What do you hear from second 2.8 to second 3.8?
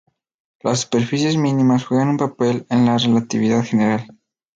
la relatividad